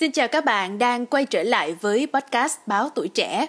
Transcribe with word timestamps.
Xin 0.00 0.12
chào 0.12 0.28
các 0.28 0.44
bạn 0.44 0.78
đang 0.78 1.06
quay 1.06 1.24
trở 1.24 1.42
lại 1.42 1.76
với 1.80 2.06
podcast 2.12 2.58
Báo 2.66 2.88
Tuổi 2.94 3.08
Trẻ. 3.08 3.46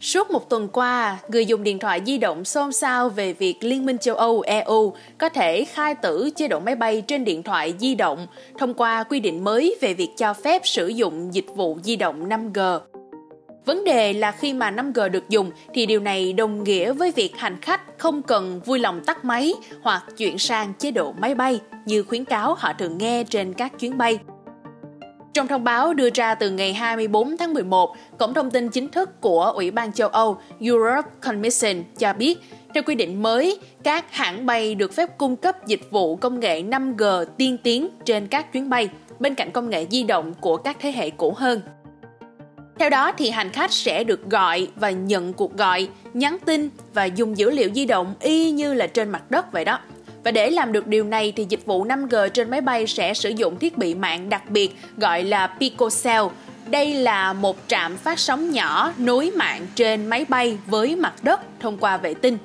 Suốt 0.00 0.30
một 0.30 0.50
tuần 0.50 0.68
qua, 0.68 1.18
người 1.28 1.46
dùng 1.46 1.62
điện 1.62 1.78
thoại 1.78 2.00
di 2.06 2.18
động 2.18 2.44
xôn 2.44 2.72
xao 2.72 3.08
về 3.08 3.32
việc 3.32 3.56
Liên 3.60 3.86
minh 3.86 3.98
châu 3.98 4.16
Âu 4.16 4.40
EU 4.40 4.94
có 5.18 5.28
thể 5.28 5.64
khai 5.64 5.94
tử 5.94 6.30
chế 6.36 6.48
độ 6.48 6.60
máy 6.60 6.76
bay 6.76 7.02
trên 7.06 7.24
điện 7.24 7.42
thoại 7.42 7.74
di 7.78 7.94
động 7.94 8.26
thông 8.58 8.74
qua 8.74 9.02
quy 9.02 9.20
định 9.20 9.44
mới 9.44 9.76
về 9.80 9.94
việc 9.94 10.10
cho 10.16 10.34
phép 10.34 10.62
sử 10.64 10.88
dụng 10.88 11.34
dịch 11.34 11.46
vụ 11.54 11.78
di 11.82 11.96
động 11.96 12.28
5G. 12.28 12.89
Vấn 13.64 13.84
đề 13.84 14.12
là 14.12 14.32
khi 14.32 14.52
mà 14.52 14.70
5G 14.70 15.08
được 15.08 15.28
dùng 15.28 15.50
thì 15.74 15.86
điều 15.86 16.00
này 16.00 16.32
đồng 16.32 16.64
nghĩa 16.64 16.92
với 16.92 17.12
việc 17.12 17.36
hành 17.36 17.60
khách 17.60 17.98
không 17.98 18.22
cần 18.22 18.60
vui 18.64 18.78
lòng 18.78 19.04
tắt 19.04 19.24
máy 19.24 19.54
hoặc 19.82 20.02
chuyển 20.16 20.38
sang 20.38 20.72
chế 20.78 20.90
độ 20.90 21.12
máy 21.12 21.34
bay 21.34 21.60
như 21.86 22.02
khuyến 22.02 22.24
cáo 22.24 22.54
họ 22.54 22.72
thường 22.78 22.98
nghe 22.98 23.24
trên 23.24 23.52
các 23.52 23.78
chuyến 23.78 23.98
bay. 23.98 24.18
Trong 25.34 25.46
thông 25.46 25.64
báo 25.64 25.94
đưa 25.94 26.10
ra 26.14 26.34
từ 26.34 26.50
ngày 26.50 26.72
24 26.72 27.36
tháng 27.36 27.54
11, 27.54 27.96
cổng 28.18 28.34
thông 28.34 28.50
tin 28.50 28.68
chính 28.68 28.88
thức 28.88 29.20
của 29.20 29.44
Ủy 29.44 29.70
ban 29.70 29.92
châu 29.92 30.08
Âu 30.08 30.38
Europe 30.60 31.08
Commission 31.20 31.82
cho 31.98 32.12
biết, 32.12 32.38
theo 32.74 32.82
quy 32.82 32.94
định 32.94 33.22
mới, 33.22 33.58
các 33.82 34.12
hãng 34.12 34.46
bay 34.46 34.74
được 34.74 34.92
phép 34.92 35.18
cung 35.18 35.36
cấp 35.36 35.66
dịch 35.66 35.90
vụ 35.90 36.16
công 36.16 36.40
nghệ 36.40 36.62
5G 36.62 37.24
tiên 37.24 37.56
tiến 37.62 37.88
trên 38.04 38.26
các 38.26 38.52
chuyến 38.52 38.70
bay, 38.70 38.88
bên 39.18 39.34
cạnh 39.34 39.50
công 39.50 39.70
nghệ 39.70 39.86
di 39.90 40.02
động 40.02 40.34
của 40.40 40.56
các 40.56 40.76
thế 40.80 40.92
hệ 40.92 41.10
cũ 41.10 41.34
hơn. 41.36 41.60
Theo 42.80 42.90
đó 42.90 43.12
thì 43.18 43.30
hành 43.30 43.50
khách 43.50 43.72
sẽ 43.72 44.04
được 44.04 44.30
gọi 44.30 44.68
và 44.76 44.90
nhận 44.90 45.32
cuộc 45.32 45.56
gọi, 45.56 45.88
nhắn 46.14 46.36
tin 46.44 46.68
và 46.94 47.04
dùng 47.04 47.38
dữ 47.38 47.50
liệu 47.50 47.70
di 47.74 47.84
động 47.84 48.14
y 48.20 48.50
như 48.50 48.74
là 48.74 48.86
trên 48.86 49.10
mặt 49.10 49.30
đất 49.30 49.52
vậy 49.52 49.64
đó. 49.64 49.78
Và 50.24 50.30
để 50.30 50.50
làm 50.50 50.72
được 50.72 50.86
điều 50.86 51.04
này 51.04 51.32
thì 51.36 51.46
dịch 51.48 51.66
vụ 51.66 51.84
5G 51.84 52.28
trên 52.28 52.50
máy 52.50 52.60
bay 52.60 52.86
sẽ 52.86 53.14
sử 53.14 53.28
dụng 53.28 53.58
thiết 53.58 53.78
bị 53.78 53.94
mạng 53.94 54.28
đặc 54.28 54.50
biệt 54.50 54.76
gọi 54.96 55.22
là 55.22 55.46
picocell. 55.46 56.24
Đây 56.66 56.94
là 56.94 57.32
một 57.32 57.56
trạm 57.66 57.96
phát 57.96 58.18
sóng 58.18 58.50
nhỏ 58.50 58.92
nối 58.98 59.30
mạng 59.36 59.66
trên 59.74 60.06
máy 60.06 60.24
bay 60.28 60.58
với 60.66 60.96
mặt 60.96 61.14
đất 61.22 61.40
thông 61.60 61.78
qua 61.78 61.96
vệ 61.96 62.14
tinh. 62.14 62.38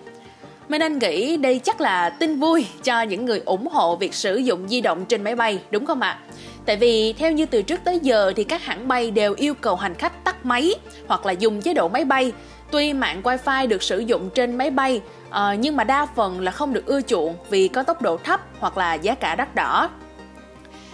Mình 0.69 0.81
anh 0.81 0.99
nghĩ 0.99 1.37
đây 1.37 1.59
chắc 1.63 1.81
là 1.81 2.09
tin 2.09 2.39
vui 2.39 2.65
cho 2.83 3.01
những 3.01 3.25
người 3.25 3.41
ủng 3.45 3.67
hộ 3.67 3.95
việc 3.95 4.13
sử 4.13 4.35
dụng 4.35 4.67
di 4.67 4.81
động 4.81 5.05
trên 5.05 5.23
máy 5.23 5.35
bay, 5.35 5.59
đúng 5.71 5.85
không 5.85 6.01
ạ? 6.01 6.09
À? 6.09 6.34
Tại 6.65 6.77
vì 6.77 7.13
theo 7.13 7.31
như 7.31 7.45
từ 7.45 7.61
trước 7.61 7.81
tới 7.83 7.99
giờ 7.99 8.33
thì 8.35 8.43
các 8.43 8.63
hãng 8.63 8.87
bay 8.87 9.11
đều 9.11 9.33
yêu 9.37 9.53
cầu 9.53 9.75
hành 9.75 9.95
khách 9.95 10.23
tắt 10.23 10.45
máy 10.45 10.75
hoặc 11.07 11.25
là 11.25 11.31
dùng 11.31 11.61
chế 11.61 11.73
độ 11.73 11.87
máy 11.87 12.05
bay. 12.05 12.31
Tuy 12.71 12.93
mạng 12.93 13.21
wifi 13.23 13.67
được 13.67 13.83
sử 13.83 13.99
dụng 13.99 14.29
trên 14.29 14.57
máy 14.57 14.71
bay 14.71 15.01
uh, 15.29 15.35
nhưng 15.59 15.75
mà 15.75 15.83
đa 15.83 16.07
phần 16.15 16.41
là 16.41 16.51
không 16.51 16.73
được 16.73 16.85
ưa 16.85 17.01
chuộng 17.01 17.35
vì 17.49 17.67
có 17.67 17.83
tốc 17.83 18.01
độ 18.01 18.17
thấp 18.17 18.41
hoặc 18.59 18.77
là 18.77 18.93
giá 18.93 19.15
cả 19.15 19.35
đắt 19.35 19.55
đỏ. 19.55 19.89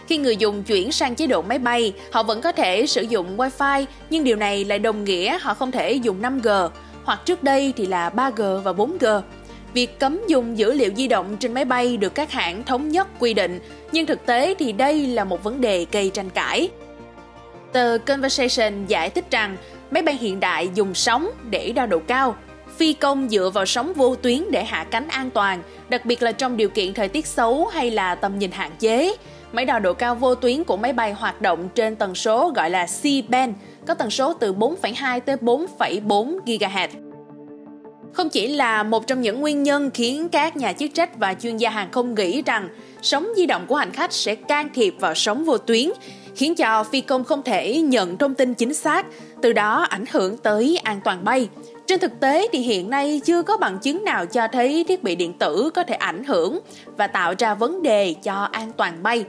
Khi 0.08 0.18
người 0.18 0.38
dùng 0.38 0.64
chuyển 0.64 0.92
sang 0.92 1.16
chế 1.16 1.28
độ 1.28 1.42
máy 1.42 1.60
bay, 1.60 1.94
họ 2.12 2.24
vẫn 2.24 2.42
có 2.42 2.52
thể 2.52 2.88
sử 2.88 3.02
dụng 3.02 3.38
Wi-Fi, 3.38 3.86
nhưng 4.10 4.24
điều 4.24 4.36
này 4.36 4.66
lại 4.66 4.80
đồng 4.80 5.04
nghĩa 5.04 5.38
họ 5.42 5.54
không 5.54 5.72
thể 5.72 5.94
dùng 5.94 6.22
5G, 6.22 6.70
hoặc 7.04 7.22
trước 7.26 7.44
đây 7.44 7.74
thì 7.78 7.86
là 7.86 8.10
3G 8.10 8.62
và 8.62 8.72
4G. 8.72 9.22
Việc 9.74 10.00
cấm 10.00 10.22
dùng 10.28 10.58
dữ 10.58 10.74
liệu 10.74 10.92
di 10.96 11.08
động 11.08 11.38
trên 11.40 11.54
máy 11.54 11.66
bay 11.66 11.98
được 11.98 12.16
các 12.16 12.32
hãng 12.32 12.64
thống 12.64 12.90
nhất 12.90 13.08
quy 13.20 13.34
định, 13.34 13.60
nhưng 13.92 14.06
thực 14.06 14.26
tế 14.26 14.56
thì 14.60 14.72
đây 14.72 15.08
là 15.08 15.24
một 15.24 15.44
vấn 15.44 15.62
đề 15.62 15.86
gây 15.92 16.10
tranh 16.10 16.30
cãi. 16.30 16.70
Tờ 17.72 17.98
Conversation 18.06 18.86
giải 18.88 19.10
thích 19.10 19.26
rằng 19.32 19.58
máy 19.92 20.04
bay 20.04 20.16
hiện 20.16 20.40
đại 20.40 20.70
dùng 20.76 20.94
sóng 20.94 21.30
để 21.50 21.72
đo 21.72 21.86
độ 21.86 22.00
cao, 22.08 22.36
phi 22.78 22.94
công 22.94 23.30
dựa 23.30 23.50
vào 23.54 23.66
sóng 23.66 23.94
vô 23.94 24.16
tuyến 24.16 24.52
để 24.52 24.64
hạ 24.64 24.86
cánh 24.92 25.08
an 25.08 25.30
toàn, 25.30 25.62
đặc 25.90 26.06
biệt 26.06 26.24
là 26.24 26.32
trong 26.32 26.58
điều 26.58 26.70
kiện 26.70 26.94
thời 26.94 27.08
tiết 27.08 27.26
xấu 27.26 27.66
hay 27.66 27.92
là 27.92 28.16
tầm 28.16 28.40
nhìn 28.40 28.52
hạn 28.52 28.72
chế. 28.80 29.16
Máy 29.52 29.66
đo 29.66 29.80
độ 29.80 29.94
cao 29.94 30.16
vô 30.16 30.36
tuyến 30.36 30.64
của 30.64 30.78
máy 30.78 30.94
bay 30.94 31.14
hoạt 31.14 31.42
động 31.42 31.70
trên 31.76 31.96
tần 31.96 32.16
số 32.16 32.52
gọi 32.56 32.70
là 32.70 32.86
C-band, 32.86 33.54
có 33.88 33.94
tần 33.94 34.10
số 34.10 34.34
từ 34.34 34.54
4,2 34.54 35.20
tới 35.20 35.36
4,4 35.36 36.40
GHz. 36.46 37.11
Không 38.14 38.30
chỉ 38.30 38.48
là 38.48 38.84
một 38.84 39.08
trong 39.08 39.22
những 39.22 39.42
nguyên 39.42 39.64
nhân 39.64 39.92
khiến 39.94 40.30
các 40.30 40.58
nhà 40.58 40.74
chức 40.74 40.94
trách 40.94 41.18
và 41.18 41.34
chuyên 41.34 41.58
gia 41.58 41.70
hàng 41.70 41.92
không 41.92 42.16
nghĩ 42.16 42.42
rằng 42.42 42.70
sóng 43.02 43.28
di 43.36 43.46
động 43.46 43.66
của 43.68 43.76
hành 43.76 43.92
khách 43.92 44.14
sẽ 44.14 44.36
can 44.36 44.70
thiệp 44.74 44.96
vào 45.00 45.16
sóng 45.16 45.46
vô 45.46 45.58
tuyến, 45.58 45.90
khiến 46.36 46.56
cho 46.56 46.84
phi 46.84 47.02
công 47.02 47.24
không 47.24 47.44
thể 47.44 47.82
nhận 47.82 48.18
thông 48.18 48.36
tin 48.36 48.54
chính 48.54 48.74
xác, 48.74 49.06
từ 49.42 49.54
đó 49.54 49.86
ảnh 49.90 50.06
hưởng 50.12 50.38
tới 50.38 50.80
an 50.84 51.00
toàn 51.04 51.24
bay. 51.24 51.50
Trên 51.88 52.00
thực 52.00 52.20
tế 52.20 52.48
thì 52.52 52.60
hiện 52.60 52.90
nay 52.90 53.22
chưa 53.26 53.42
có 53.42 53.58
bằng 53.58 53.80
chứng 53.80 54.04
nào 54.04 54.26
cho 54.26 54.48
thấy 54.48 54.86
thiết 54.88 55.04
bị 55.04 55.16
điện 55.16 55.34
tử 55.34 55.70
có 55.74 55.84
thể 55.84 55.96
ảnh 55.96 56.24
hưởng 56.24 56.60
và 56.98 57.08
tạo 57.08 57.34
ra 57.40 57.54
vấn 57.54 57.84
đề 57.84 58.16
cho 58.24 58.34
an 58.52 58.72
toàn 58.78 59.04
bay. 59.04 59.26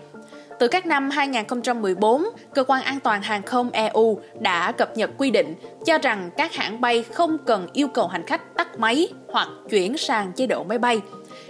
Từ 0.58 0.68
các 0.68 0.86
năm 0.86 1.10
2014, 1.10 2.24
Cơ 2.54 2.64
quan 2.64 2.82
An 2.82 3.00
toàn 3.00 3.22
Hàng 3.22 3.42
không 3.42 3.70
EU 3.70 4.20
đã 4.40 4.72
cập 4.72 4.96
nhật 4.96 5.10
quy 5.18 5.30
định 5.30 5.54
cho 5.86 5.98
rằng 5.98 6.30
các 6.36 6.54
hãng 6.54 6.80
bay 6.80 7.04
không 7.12 7.38
cần 7.46 7.68
yêu 7.72 7.88
cầu 7.88 8.06
hành 8.06 8.26
khách 8.26 8.56
tắt 8.56 8.78
máy 8.78 9.08
hoặc 9.28 9.48
chuyển 9.70 9.96
sang 9.96 10.32
chế 10.32 10.46
độ 10.46 10.64
máy 10.64 10.78
bay. 10.78 11.00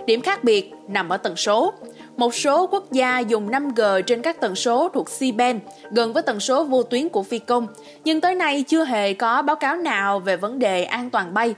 Điểm 0.06 0.20
khác 0.20 0.44
biệt 0.44 0.72
nằm 0.88 1.08
ở 1.08 1.16
tần 1.16 1.36
số. 1.36 1.72
Một 2.16 2.34
số 2.34 2.66
quốc 2.66 2.92
gia 2.92 3.18
dùng 3.18 3.50
5G 3.50 4.02
trên 4.02 4.22
các 4.22 4.40
tần 4.40 4.54
số 4.54 4.88
thuộc 4.88 5.08
C-band, 5.08 5.58
gần 5.90 6.12
với 6.12 6.22
tần 6.22 6.40
số 6.40 6.64
vô 6.64 6.82
tuyến 6.82 7.08
của 7.08 7.22
phi 7.22 7.38
công, 7.38 7.66
nhưng 8.04 8.20
tới 8.20 8.34
nay 8.34 8.64
chưa 8.68 8.84
hề 8.84 9.14
có 9.14 9.42
báo 9.42 9.56
cáo 9.56 9.76
nào 9.76 10.18
về 10.18 10.36
vấn 10.36 10.58
đề 10.58 10.84
an 10.84 11.10
toàn 11.10 11.34
bay. 11.34 11.54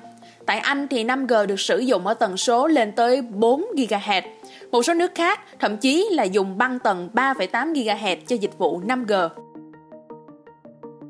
Tại 0.46 0.58
Anh 0.58 0.88
thì 0.88 1.04
5G 1.04 1.46
được 1.46 1.60
sử 1.60 1.78
dụng 1.78 2.06
ở 2.06 2.14
tần 2.14 2.36
số 2.36 2.66
lên 2.66 2.92
tới 2.92 3.22
4 3.22 3.64
GHz, 3.76 4.22
một 4.74 4.82
số 4.82 4.94
nước 4.94 5.14
khác 5.14 5.40
thậm 5.60 5.76
chí 5.76 6.08
là 6.10 6.22
dùng 6.22 6.58
băng 6.58 6.78
tần 6.78 7.08
3,8 7.14 7.72
GHz 7.72 8.16
cho 8.26 8.36
dịch 8.36 8.58
vụ 8.58 8.80
5G. 8.80 9.28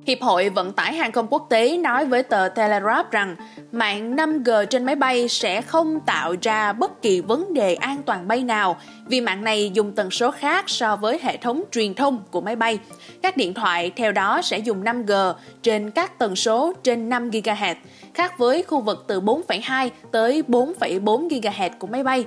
Hiệp 0.06 0.22
hội 0.22 0.48
Vận 0.48 0.72
tải 0.72 0.94
Hàng 0.94 1.12
không 1.12 1.26
Quốc 1.30 1.46
tế 1.50 1.76
nói 1.76 2.06
với 2.06 2.22
tờ 2.22 2.48
Telegraph 2.48 3.10
rằng 3.10 3.36
mạng 3.72 4.16
5G 4.16 4.64
trên 4.64 4.84
máy 4.84 4.96
bay 4.96 5.28
sẽ 5.28 5.62
không 5.62 6.00
tạo 6.06 6.34
ra 6.42 6.72
bất 6.72 7.02
kỳ 7.02 7.20
vấn 7.20 7.54
đề 7.54 7.74
an 7.74 8.02
toàn 8.06 8.28
bay 8.28 8.42
nào 8.42 8.76
vì 9.06 9.20
mạng 9.20 9.44
này 9.44 9.70
dùng 9.74 9.92
tần 9.92 10.10
số 10.10 10.30
khác 10.30 10.64
so 10.66 10.96
với 10.96 11.18
hệ 11.22 11.36
thống 11.36 11.62
truyền 11.72 11.94
thông 11.94 12.22
của 12.30 12.40
máy 12.40 12.56
bay. 12.56 12.78
Các 13.22 13.36
điện 13.36 13.54
thoại 13.54 13.92
theo 13.96 14.12
đó 14.12 14.42
sẽ 14.42 14.58
dùng 14.58 14.84
5G 14.84 15.34
trên 15.62 15.90
các 15.90 16.18
tần 16.18 16.36
số 16.36 16.72
trên 16.82 17.08
5 17.08 17.30
GHz, 17.30 17.74
khác 18.14 18.38
với 18.38 18.62
khu 18.62 18.80
vực 18.80 19.04
từ 19.08 19.20
4,2 19.20 19.90
tới 20.12 20.42
4,4 20.48 21.28
GHz 21.28 21.70
của 21.78 21.86
máy 21.86 22.02
bay. 22.02 22.26